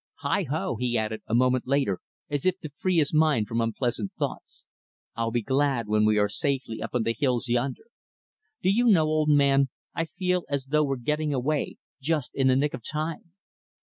Heigho," 0.23 0.77
he 0.79 0.97
added 0.97 1.21
a 1.27 1.35
moment 1.35 1.67
later 1.67 1.99
as 2.27 2.43
if 2.43 2.59
to 2.61 2.71
free 2.75 2.97
his 2.97 3.13
mind 3.13 3.47
from 3.47 3.61
unpleasant 3.61 4.11
thoughts, 4.17 4.65
"I'll 5.15 5.29
be 5.29 5.43
glad 5.43 5.87
when 5.87 6.05
we 6.05 6.17
are 6.17 6.27
safely 6.27 6.81
up 6.81 6.95
in 6.95 7.03
the 7.03 7.13
hills 7.13 7.47
yonder. 7.47 7.83
Do 8.63 8.71
you 8.73 8.85
know, 8.85 9.05
old 9.05 9.29
man, 9.29 9.69
I 9.93 10.05
feel 10.05 10.43
as 10.49 10.65
though 10.65 10.85
we're 10.85 10.97
getting 10.97 11.35
away 11.35 11.77
just 12.01 12.33
in 12.33 12.47
the 12.47 12.55
nick 12.55 12.73
of 12.73 12.81
time. 12.83 13.33